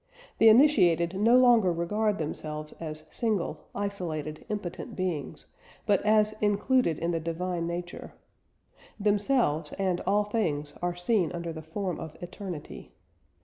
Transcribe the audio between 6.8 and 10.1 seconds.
in the divine nature. Themselves and